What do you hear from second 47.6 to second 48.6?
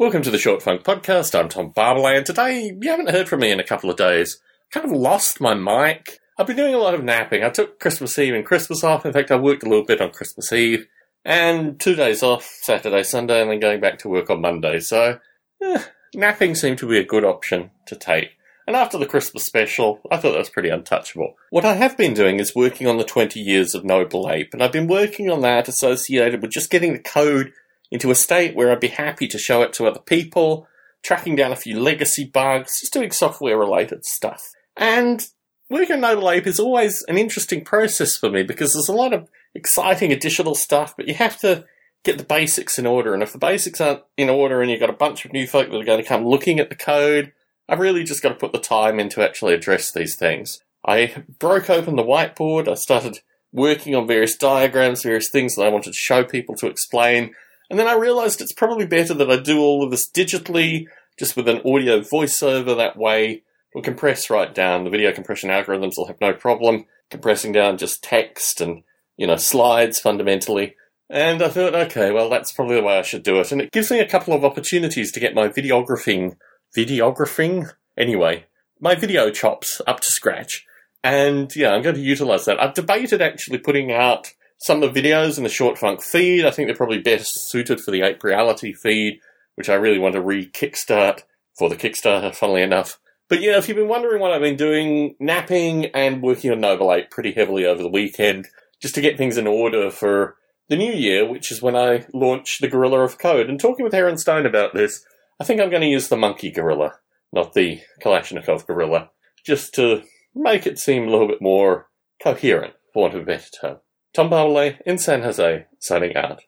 I've really just got to put the